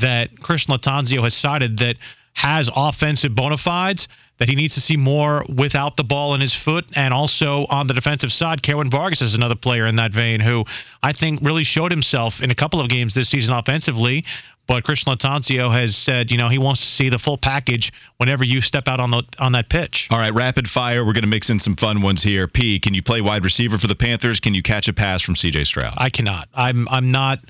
that 0.01 0.39
Christian 0.41 0.73
Lattanzio 0.73 1.23
has 1.25 1.35
cited 1.35 1.79
that 1.79 1.97
has 2.33 2.71
offensive 2.75 3.35
bona 3.35 3.59
fides 3.59 4.09
that 4.39 4.49
he 4.49 4.55
needs 4.55 4.75
to 4.75 4.81
see 4.81 4.97
more 4.97 5.45
without 5.55 5.97
the 5.97 6.05
ball 6.05 6.35
in 6.35 6.41
his 6.41 6.55
foot 6.55 6.87
and 6.95 7.13
also 7.13 7.67
on 7.69 7.87
the 7.87 7.95
defensive 7.95 8.33
side 8.33 8.63
Kerwin 8.63 8.91
Vargas 8.91 9.21
is 9.21 9.35
another 9.35 9.55
player 9.55 9.87
in 9.87 9.97
that 9.97 10.15
vein 10.15 10.41
who 10.41 10.65
I 11.03 11.13
think 11.13 11.41
really 11.43 11.65
showed 11.65 11.91
himself 11.91 12.41
in 12.41 12.51
a 12.51 12.55
couple 12.55 12.81
of 12.81 12.89
games 12.89 13.15
this 13.15 13.29
season 13.29 13.55
offensively 13.55 14.25
but 14.67 14.85
Christian 14.85 15.13
Lattanzio 15.13 15.73
has 15.73 15.97
said, 15.97 16.31
you 16.31 16.39
know, 16.39 16.49
he 16.49 16.59
wants 16.59 16.81
to 16.81 16.87
see 16.87 17.09
the 17.09 17.19
full 17.19 17.37
package 17.37 17.93
whenever 18.17 18.45
you 18.45 18.61
step 18.61 18.89
out 18.89 19.01
on 19.01 19.11
the 19.11 19.25
on 19.39 19.53
that 19.53 19.69
pitch. 19.69 20.09
All 20.11 20.19
right, 20.19 20.33
rapid 20.33 20.69
fire. 20.69 21.05
We're 21.05 21.13
going 21.13 21.23
to 21.25 21.29
mix 21.29 21.51
in 21.51 21.59
some 21.59 21.77
fun 21.77 22.03
ones 22.03 22.23
here. 22.23 22.49
P, 22.49 22.79
can 22.81 22.95
you 22.95 23.03
play 23.03 23.21
wide 23.21 23.45
receiver 23.45 23.79
for 23.79 23.87
the 23.87 23.97
Panthers? 23.97 24.41
Can 24.41 24.55
you 24.55 24.63
catch 24.63 24.89
a 24.89 24.93
pass 24.93 25.23
from 25.23 25.37
C.J. 25.37 25.65
Stroud? 25.65 25.95
I 25.97 26.11
cannot. 26.11 26.49
I'm 26.55 26.89
I'm 26.89 27.11
not. 27.11 27.41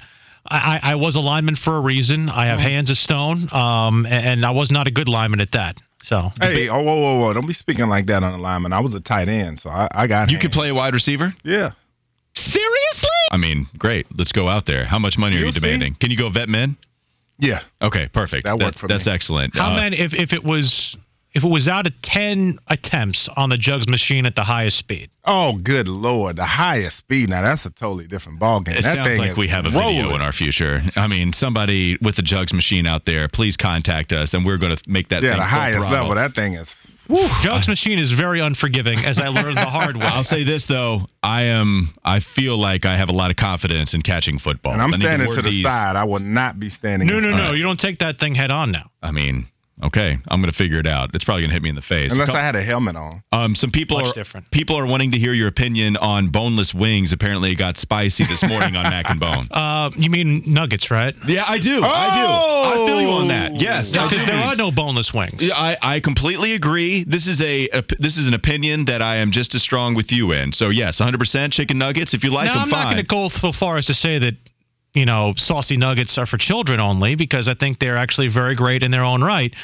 I, 0.44 0.80
I 0.82 0.94
was 0.96 1.14
a 1.14 1.20
lineman 1.20 1.54
for 1.54 1.76
a 1.76 1.80
reason. 1.80 2.28
I 2.28 2.46
have 2.46 2.58
mm-hmm. 2.58 2.68
hands 2.68 2.90
of 2.90 2.96
stone, 2.96 3.48
um, 3.52 4.06
and 4.06 4.44
I 4.44 4.50
was 4.50 4.72
not 4.72 4.88
a 4.88 4.90
good 4.90 5.08
lineman 5.08 5.40
at 5.40 5.52
that. 5.52 5.76
So 6.02 6.30
hey, 6.40 6.68
oh 6.68 6.82
whoa 6.82 6.96
whoa 6.96 7.20
whoa! 7.20 7.32
Don't 7.32 7.46
be 7.46 7.52
speaking 7.52 7.86
like 7.86 8.06
that 8.06 8.24
on 8.24 8.34
a 8.34 8.38
lineman. 8.38 8.72
I 8.72 8.80
was 8.80 8.94
a 8.94 9.00
tight 9.00 9.28
end, 9.28 9.60
so 9.60 9.70
I, 9.70 9.86
I 9.92 10.06
got. 10.08 10.30
You 10.30 10.38
hands. 10.38 10.42
could 10.42 10.52
play 10.52 10.70
a 10.70 10.74
wide 10.74 10.94
receiver. 10.94 11.32
Yeah. 11.44 11.72
Seriously? 12.34 13.08
I 13.30 13.36
mean, 13.36 13.66
great. 13.78 14.06
Let's 14.16 14.32
go 14.32 14.48
out 14.48 14.66
there. 14.66 14.84
How 14.84 14.98
much 14.98 15.18
money 15.18 15.36
You'll 15.36 15.44
are 15.44 15.46
you 15.48 15.52
demanding? 15.52 15.92
See? 15.92 15.98
Can 15.98 16.10
you 16.10 16.16
go 16.16 16.28
vet 16.30 16.48
men? 16.48 16.76
Yeah. 17.42 17.62
Okay. 17.82 18.08
Perfect. 18.08 18.44
That 18.44 18.58
worked 18.58 18.74
that, 18.74 18.78
for 18.78 18.88
That's 18.88 19.06
me. 19.06 19.12
excellent. 19.12 19.56
How 19.56 19.72
uh, 19.72 19.76
many? 19.76 19.98
If 19.98 20.14
if 20.14 20.32
it 20.32 20.44
was 20.44 20.96
if 21.34 21.44
it 21.44 21.48
was 21.48 21.66
out 21.66 21.86
of 21.86 22.00
10 22.02 22.58
attempts 22.68 23.28
on 23.34 23.48
the 23.48 23.56
jugs 23.56 23.88
machine 23.88 24.26
at 24.26 24.34
the 24.34 24.44
highest 24.44 24.76
speed. 24.76 25.08
Oh, 25.24 25.56
good 25.56 25.88
lord, 25.88 26.36
the 26.36 26.44
highest 26.44 26.98
speed. 26.98 27.30
Now 27.30 27.42
that's 27.42 27.64
a 27.64 27.70
totally 27.70 28.06
different 28.06 28.38
ballgame. 28.38 28.76
It 28.76 28.82
that 28.82 28.94
sounds 28.94 29.18
like 29.18 29.36
we 29.36 29.48
have 29.48 29.66
a 29.66 29.70
rolling. 29.70 29.96
video 29.96 30.14
in 30.14 30.20
our 30.20 30.32
future. 30.32 30.82
I 30.94 31.08
mean, 31.08 31.32
somebody 31.32 31.96
with 32.02 32.16
the 32.16 32.22
jugs 32.22 32.52
machine 32.52 32.86
out 32.86 33.06
there, 33.06 33.28
please 33.28 33.56
contact 33.56 34.12
us, 34.12 34.34
and 34.34 34.44
we're 34.44 34.58
going 34.58 34.76
to 34.76 34.90
make 34.90 35.08
that. 35.08 35.22
Yeah, 35.22 35.36
the 35.36 35.42
highest 35.42 35.90
level. 35.90 36.14
That 36.14 36.34
thing 36.34 36.54
is. 36.54 36.76
Whew. 37.08 37.28
Jugs 37.42 37.68
machine 37.68 37.98
is 37.98 38.12
very 38.12 38.40
unforgiving, 38.40 39.00
as 39.00 39.18
I 39.18 39.28
learned 39.28 39.56
the 39.56 39.64
hard 39.64 39.96
way. 39.96 40.04
I'll 40.04 40.24
say 40.24 40.44
this 40.44 40.66
though, 40.66 41.06
I 41.22 41.44
am. 41.44 41.90
I 42.04 42.20
feel 42.20 42.56
like 42.56 42.84
I 42.86 42.96
have 42.96 43.08
a 43.08 43.12
lot 43.12 43.30
of 43.30 43.36
confidence 43.36 43.94
in 43.94 44.02
catching 44.02 44.38
football. 44.38 44.72
And 44.72 44.82
I'm 44.82 44.92
standing 44.92 45.30
to 45.30 45.42
the 45.42 45.50
these... 45.50 45.64
side. 45.64 45.96
I 45.96 46.04
will 46.04 46.20
not 46.20 46.58
be 46.58 46.70
standing. 46.70 47.08
No, 47.08 47.20
no, 47.20 47.30
no. 47.30 47.48
Right. 47.48 47.56
You 47.56 47.64
don't 47.64 47.78
take 47.78 47.98
that 47.98 48.18
thing 48.18 48.34
head 48.34 48.50
on 48.50 48.70
now. 48.70 48.90
I 49.02 49.10
mean, 49.10 49.46
Okay, 49.82 50.18
I'm 50.28 50.40
gonna 50.40 50.52
figure 50.52 50.78
it 50.78 50.86
out. 50.86 51.10
It's 51.14 51.24
probably 51.24 51.42
gonna 51.42 51.54
hit 51.54 51.62
me 51.62 51.70
in 51.70 51.74
the 51.74 51.82
face. 51.82 52.12
Unless 52.12 52.30
I 52.30 52.40
had 52.40 52.56
a 52.56 52.62
helmet 52.62 52.96
on. 52.96 53.22
Um, 53.32 53.54
some 53.54 53.70
people 53.70 53.98
Much 53.98 54.10
are 54.10 54.14
different. 54.14 54.50
people 54.50 54.76
are 54.76 54.86
wanting 54.86 55.12
to 55.12 55.18
hear 55.18 55.32
your 55.32 55.48
opinion 55.48 55.96
on 55.96 56.28
boneless 56.28 56.72
wings. 56.72 57.12
Apparently, 57.12 57.52
it 57.52 57.56
got 57.56 57.76
spicy 57.76 58.24
this 58.26 58.42
morning 58.46 58.76
on 58.76 58.84
Mac 58.84 59.10
and 59.10 59.20
Bone. 59.20 59.48
Uh, 59.62 59.90
you 59.96 60.10
mean 60.10 60.42
nuggets, 60.46 60.90
right? 60.90 61.14
Yeah, 61.26 61.44
I 61.46 61.58
do. 61.58 61.80
Oh! 61.82 61.86
I 61.86 62.74
do. 62.74 62.82
I 62.82 62.86
feel 62.86 63.00
you 63.00 63.08
on 63.08 63.28
that. 63.28 63.60
Yes, 63.60 63.92
because 63.92 64.26
there 64.26 64.36
are 64.36 64.56
no 64.56 64.70
boneless 64.70 65.12
wings. 65.14 65.50
I, 65.52 65.76
I 65.80 66.00
completely 66.00 66.54
agree. 66.54 67.04
This 67.04 67.26
is 67.26 67.40
a, 67.42 67.68
a, 67.68 67.84
this 67.98 68.18
is 68.18 68.28
an 68.28 68.34
opinion 68.34 68.86
that 68.86 69.02
I 69.02 69.16
am 69.16 69.30
just 69.30 69.54
as 69.54 69.62
strong 69.62 69.94
with 69.94 70.10
you 70.12 70.32
in. 70.32 70.52
So 70.52 70.70
yes, 70.70 71.00
100 71.00 71.18
percent 71.18 71.52
chicken 71.52 71.78
nuggets. 71.78 72.14
If 72.14 72.24
you 72.24 72.30
like 72.30 72.46
now, 72.46 72.54
them, 72.54 72.62
I'm 72.64 72.68
fine. 72.70 72.84
not 72.84 72.92
going 72.92 73.02
to 73.02 73.08
go 73.08 73.28
so 73.28 73.52
far 73.52 73.76
as 73.76 73.86
to 73.86 73.94
say 73.94 74.18
that 74.18 74.34
you 74.94 75.04
know 75.06 75.34
saucy 75.36 75.76
nuggets 75.76 76.18
are 76.18 76.26
for 76.26 76.36
children 76.38 76.80
only 76.80 77.14
because 77.14 77.48
I 77.48 77.54
think 77.54 77.78
they're 77.78 77.96
actually 77.98 78.28
very 78.28 78.54
great 78.54 78.82
in 78.82 78.90
their 78.90 79.04
own 79.04 79.22
right. 79.22 79.54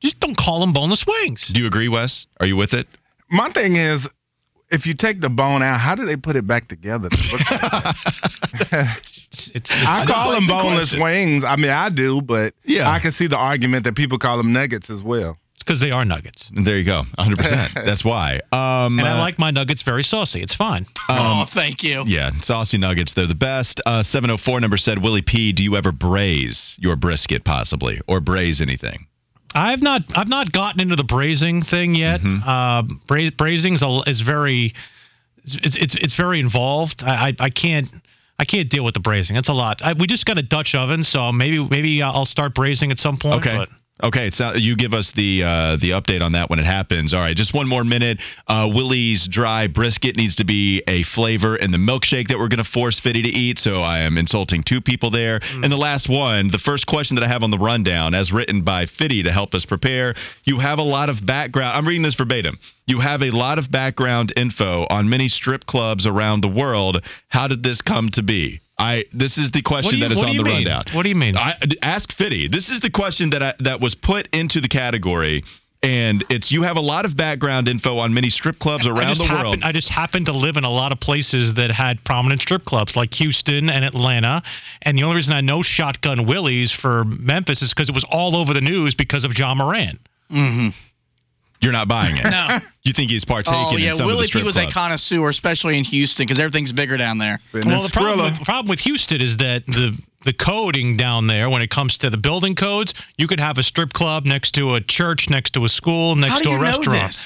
Just 0.00 0.18
don't 0.20 0.36
call 0.36 0.60
them 0.60 0.72
boneless 0.72 1.06
wings. 1.06 1.48
Do 1.54 1.60
you 1.60 1.66
agree, 1.68 1.88
Wes? 1.88 2.26
Are 2.40 2.46
you 2.46 2.56
with 2.56 2.74
it? 2.74 2.88
My 3.30 3.50
thing 3.52 3.76
is, 3.76 4.08
if 4.70 4.86
you 4.86 4.94
take 4.94 5.20
the 5.20 5.28
bone 5.30 5.62
out, 5.62 5.78
how 5.78 5.94
do 5.94 6.04
they 6.06 6.16
put 6.16 6.34
it 6.36 6.46
back 6.46 6.66
together? 6.68 7.08
It's, 8.74 9.50
it's, 9.54 9.70
it's 9.70 9.70
I 9.86 10.04
call 10.06 10.28
like 10.28 10.38
them 10.38 10.46
the 10.46 10.52
boneless 10.52 10.90
question. 10.90 11.00
wings. 11.02 11.44
I 11.44 11.56
mean, 11.56 11.70
I 11.70 11.88
do, 11.88 12.20
but 12.22 12.54
Yeah. 12.64 12.90
I 12.90 13.00
can 13.00 13.12
see 13.12 13.26
the 13.26 13.36
argument 13.36 13.84
that 13.84 13.96
people 13.96 14.18
call 14.18 14.36
them 14.38 14.52
nuggets 14.52 14.88
as 14.90 15.02
well. 15.02 15.36
Because 15.62 15.80
they 15.80 15.90
are 15.90 16.04
nuggets. 16.04 16.50
There 16.54 16.78
you 16.78 16.84
go. 16.84 17.02
100%. 17.18 17.74
That's 17.74 18.04
why. 18.04 18.40
Um, 18.52 18.98
And 18.98 19.06
I 19.06 19.18
uh, 19.18 19.20
like 19.20 19.38
my 19.38 19.50
nuggets 19.50 19.82
very 19.82 20.02
saucy. 20.02 20.40
It's 20.42 20.54
fine. 20.54 20.86
oh, 21.08 21.46
thank 21.52 21.82
you. 21.82 22.04
Yeah, 22.06 22.30
saucy 22.40 22.78
nuggets. 22.78 23.14
They're 23.14 23.26
the 23.26 23.34
best. 23.34 23.80
Uh, 23.86 24.02
704 24.02 24.60
number 24.60 24.76
said, 24.76 25.02
Willie 25.02 25.22
P, 25.22 25.52
do 25.52 25.62
you 25.62 25.76
ever 25.76 25.92
braise 25.92 26.76
your 26.80 26.96
brisket 26.96 27.44
possibly 27.44 28.00
or 28.06 28.20
braise 28.20 28.60
anything? 28.60 29.06
I've 29.54 29.82
not 29.82 30.02
I've 30.16 30.28
not 30.28 30.50
gotten 30.50 30.80
into 30.80 30.96
the 30.96 31.04
braising 31.04 31.62
thing 31.62 31.94
yet. 31.94 32.20
Mm-hmm. 32.20 32.48
Uh, 32.48 32.82
bra- 33.06 33.30
braising 33.36 33.74
is, 33.74 33.84
is 34.06 34.20
very 34.22 34.72
it's, 35.44 35.76
it's 35.76 35.94
it's 35.94 36.16
very 36.16 36.40
involved. 36.40 37.02
I, 37.04 37.28
I 37.28 37.34
I 37.38 37.50
can't 37.50 37.88
I 38.38 38.44
can't 38.44 38.68
deal 38.70 38.84
with 38.84 38.94
the 38.94 39.00
braising. 39.00 39.34
That's 39.36 39.48
a 39.48 39.52
lot. 39.52 39.82
I, 39.82 39.92
we 39.92 40.06
just 40.06 40.26
got 40.26 40.38
a 40.38 40.42
Dutch 40.42 40.74
oven, 40.74 41.02
so 41.02 41.32
maybe 41.32 41.62
maybe 41.62 42.02
I'll 42.02 42.24
start 42.24 42.54
braising 42.54 42.90
at 42.90 42.98
some 42.98 43.16
point. 43.16 43.46
Okay. 43.46 43.56
But 43.56 43.68
Okay, 44.02 44.30
so 44.30 44.54
you 44.54 44.74
give 44.74 44.94
us 44.94 45.12
the 45.12 45.42
uh, 45.44 45.76
the 45.76 45.90
update 45.90 46.22
on 46.22 46.32
that 46.32 46.48
when 46.48 46.58
it 46.58 46.64
happens. 46.64 47.12
All 47.12 47.20
right, 47.20 47.36
just 47.36 47.52
one 47.52 47.68
more 47.68 47.84
minute. 47.84 48.20
Uh, 48.48 48.70
Willie's 48.72 49.28
dry 49.28 49.66
brisket 49.66 50.16
needs 50.16 50.36
to 50.36 50.44
be 50.44 50.82
a 50.88 51.02
flavor 51.02 51.56
in 51.56 51.70
the 51.70 51.78
milkshake 51.78 52.28
that 52.28 52.38
we're 52.38 52.48
going 52.48 52.64
to 52.64 52.70
force 52.70 52.98
Fitty 52.98 53.22
to 53.22 53.28
eat. 53.28 53.58
So 53.58 53.74
I 53.82 54.00
am 54.00 54.16
insulting 54.16 54.62
two 54.62 54.80
people 54.80 55.10
there. 55.10 55.40
And 55.52 55.70
the 55.70 55.76
last 55.76 56.08
one, 56.08 56.48
the 56.48 56.58
first 56.58 56.86
question 56.86 57.16
that 57.16 57.22
I 57.22 57.28
have 57.28 57.42
on 57.42 57.50
the 57.50 57.58
rundown, 57.58 58.14
as 58.14 58.32
written 58.32 58.62
by 58.62 58.86
Fitty 58.86 59.24
to 59.24 59.30
help 59.30 59.54
us 59.54 59.66
prepare. 59.66 60.14
You 60.44 60.58
have 60.58 60.78
a 60.78 60.82
lot 60.82 61.10
of 61.10 61.24
background. 61.24 61.76
I'm 61.76 61.86
reading 61.86 62.02
this 62.02 62.14
verbatim. 62.14 62.58
You 62.86 63.00
have 63.00 63.22
a 63.22 63.30
lot 63.30 63.58
of 63.58 63.70
background 63.70 64.32
info 64.36 64.86
on 64.88 65.10
many 65.10 65.28
strip 65.28 65.66
clubs 65.66 66.06
around 66.06 66.40
the 66.40 66.48
world. 66.48 67.04
How 67.28 67.46
did 67.46 67.62
this 67.62 67.82
come 67.82 68.08
to 68.10 68.22
be? 68.22 68.61
I 68.78 69.04
this 69.12 69.38
is 69.38 69.50
the 69.50 69.62
question 69.62 69.98
you, 69.98 70.08
that 70.08 70.12
is 70.12 70.22
on 70.22 70.36
the 70.36 70.42
mean? 70.42 70.66
rundown. 70.66 70.84
What 70.92 71.02
do 71.02 71.08
you 71.08 71.14
mean? 71.14 71.36
I, 71.36 71.54
ask 71.82 72.12
Fitty. 72.12 72.48
This 72.48 72.70
is 72.70 72.80
the 72.80 72.90
question 72.90 73.30
that 73.30 73.42
I, 73.42 73.54
that 73.60 73.80
was 73.80 73.94
put 73.94 74.28
into 74.34 74.60
the 74.60 74.68
category, 74.68 75.44
and 75.82 76.24
it's 76.30 76.50
you 76.50 76.62
have 76.62 76.76
a 76.76 76.80
lot 76.80 77.04
of 77.04 77.16
background 77.16 77.68
info 77.68 77.98
on 77.98 78.14
many 78.14 78.30
strip 78.30 78.58
clubs 78.58 78.86
around 78.86 79.18
the 79.18 79.28
world. 79.32 79.58
I 79.62 79.72
just 79.72 79.90
happen 79.90 80.24
to 80.26 80.32
live 80.32 80.56
in 80.56 80.64
a 80.64 80.70
lot 80.70 80.92
of 80.92 81.00
places 81.00 81.54
that 81.54 81.70
had 81.70 82.02
prominent 82.04 82.40
strip 82.40 82.64
clubs, 82.64 82.96
like 82.96 83.12
Houston 83.14 83.68
and 83.68 83.84
Atlanta. 83.84 84.42
And 84.80 84.96
the 84.96 85.02
only 85.02 85.16
reason 85.16 85.34
I 85.34 85.40
know 85.40 85.62
Shotgun 85.62 86.26
Willie's 86.26 86.72
for 86.72 87.04
Memphis 87.04 87.62
is 87.62 87.74
because 87.74 87.88
it 87.88 87.94
was 87.94 88.04
all 88.04 88.36
over 88.36 88.54
the 88.54 88.60
news 88.60 88.94
because 88.94 89.24
of 89.24 89.36
Ja 89.36 89.54
Morant. 89.54 89.98
Mm-hmm. 90.30 90.68
You're 91.62 91.72
not 91.72 91.88
buying 91.88 92.16
it. 92.16 92.24
No. 92.30 92.58
You 92.82 92.92
think 92.92 93.10
he's 93.12 93.24
partaking 93.24 93.54
Oh 93.56 93.76
in 93.76 93.82
yeah, 93.82 93.92
some 93.92 94.06
of 94.06 94.08
the 94.10 94.16
Willie 94.16 94.22
P 94.24 94.28
strip 94.30 94.44
was 94.44 94.56
a 94.56 94.68
connoisseur, 94.70 95.28
especially 95.28 95.78
in 95.78 95.84
Houston, 95.84 96.26
because 96.26 96.40
everything's 96.40 96.72
bigger 96.72 96.96
down 96.96 97.18
there. 97.18 97.38
And 97.52 97.64
Well, 97.66 97.84
the 97.84 97.90
problem, 97.90 98.18
Skrilla- 98.18 98.30
with, 98.30 98.38
the 98.40 98.44
problem 98.44 98.68
with 98.70 98.80
Houston 98.80 99.20
is 99.22 99.36
that 99.38 99.64
the 99.66 99.96
the 100.24 100.32
coding 100.32 100.96
down 100.96 101.26
there, 101.28 101.48
when 101.50 101.62
it 101.62 101.70
comes 101.70 101.98
to 101.98 102.10
the 102.10 102.16
building 102.16 102.54
codes, 102.56 102.94
you 103.16 103.26
could 103.28 103.38
have 103.40 103.58
a 103.58 103.62
strip 103.62 103.92
club 103.92 104.24
next 104.24 104.52
to 104.56 104.74
a 104.74 104.80
church, 104.80 105.28
next 105.30 105.52
to 105.54 105.64
a 105.64 105.68
school, 105.68 106.14
next 106.16 106.32
How 106.32 106.38
to 106.40 106.48
you 106.50 106.54
a 106.56 106.58
know 106.58 106.64
restaurant. 106.64 107.16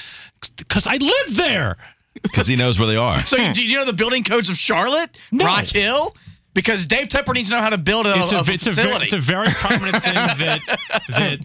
Because 0.57 0.85
I 0.87 0.97
live 0.97 1.35
there. 1.35 1.77
because 2.21 2.47
he 2.47 2.55
knows 2.55 2.77
where 2.79 2.87
they 2.87 2.95
are. 2.97 3.19
So 3.25 3.37
you, 3.37 3.53
do 3.53 3.63
you 3.63 3.77
know 3.77 3.85
the 3.85 3.93
building 3.93 4.23
codes 4.23 4.49
of 4.51 4.57
Charlotte, 4.57 5.09
No. 5.31 5.45
Rock 5.45 5.65
Hill? 5.65 6.15
Because 6.53 6.85
Dave 6.87 7.07
Tepper 7.09 7.33
needs 7.35 7.49
to 7.49 7.55
know 7.55 7.61
how 7.61 7.69
to 7.69 7.77
build 7.77 8.07
a, 8.07 8.19
It's 8.21 8.31
a, 8.31 8.37
a 8.37 8.39
it's 8.47 8.65
a 8.67 8.71
very, 8.71 8.87
facility. 8.87 9.05
it's 9.05 9.13
a 9.13 9.19
very 9.19 9.47
prominent 9.53 10.03
thing 10.03 10.13
that 10.15 10.59
that 11.09 11.39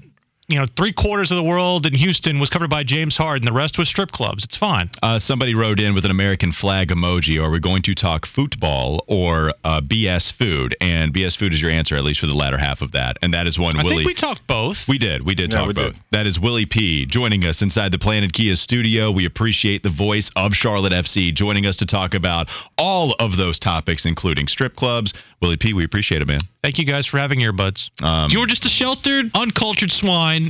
you 0.48 0.58
know 0.58 0.66
three 0.76 0.92
quarters 0.92 1.30
of 1.30 1.36
the 1.36 1.42
world 1.42 1.86
in 1.86 1.94
Houston 1.94 2.38
was 2.40 2.50
covered 2.50 2.68
by 2.68 2.82
James 2.82 3.16
Harden. 3.16 3.44
The 3.46 3.52
rest 3.52 3.78
was 3.78 3.88
strip 3.88 4.10
clubs. 4.10 4.44
It's 4.44 4.56
fine. 4.56 4.90
Uh, 5.02 5.18
somebody 5.18 5.54
wrote 5.54 5.80
in 5.80 5.94
with 5.94 6.04
an 6.04 6.10
American 6.10 6.52
flag 6.52 6.88
emoji. 6.88 7.42
Are 7.42 7.50
we 7.50 7.60
going 7.60 7.82
to 7.82 7.94
talk 7.94 8.26
football 8.26 9.04
or 9.06 9.54
uh, 9.64 9.80
BS 9.80 10.32
food? 10.32 10.76
And 10.80 11.14
BS 11.14 11.36
food 11.38 11.54
is 11.54 11.62
your 11.62 11.70
answer, 11.70 11.96
at 11.96 12.02
least 12.04 12.20
for 12.20 12.26
the 12.26 12.34
latter 12.34 12.58
half 12.58 12.82
of 12.82 12.92
that. 12.92 13.18
And 13.22 13.32
that 13.34 13.46
is 13.46 13.58
one 13.58 13.76
I 13.78 13.82
Willie. 13.82 13.96
think 13.98 14.08
we 14.08 14.14
talked 14.14 14.46
both. 14.46 14.88
We 14.88 14.98
did. 14.98 15.24
We 15.24 15.34
did 15.34 15.52
Yeah, 15.52 15.58
talk 15.60 15.68
we 15.68 15.74
both. 15.74 15.92
did. 15.94 16.02
That 16.10 16.26
is 16.26 16.38
Willie 16.40 16.66
P 16.66 17.06
joining 17.06 17.44
us 17.44 17.62
inside 17.62 17.92
the 17.92 17.98
Planet 17.98 18.32
Kia 18.32 18.56
studio. 18.56 19.10
We 19.12 19.24
appreciate 19.26 19.82
the 19.82 19.90
voice 19.90 20.30
of 20.36 20.52
Charlotte 20.54 20.92
FC 20.92 21.32
joining 21.32 21.66
us 21.66 21.76
to 21.78 21.86
talk 21.86 22.14
about 22.14 22.48
all 22.76 23.14
of 23.20 23.36
those 23.36 23.58
topics, 23.60 24.06
including 24.06 24.48
strip 24.48 24.74
clubs. 24.76 25.14
Willie 25.40 25.56
P, 25.56 25.72
we 25.72 25.84
appreciate 25.84 26.20
it, 26.22 26.28
man. 26.28 26.40
Thank 26.62 26.78
you 26.78 26.84
guys 26.84 27.06
for 27.06 27.18
having 27.18 27.40
earbuds. 27.40 27.90
Um, 28.02 28.28
You're 28.30 28.46
just 28.46 28.64
a 28.64 28.68
sheltered, 28.68 29.30
uncultured 29.34 29.90
swine 29.90 30.41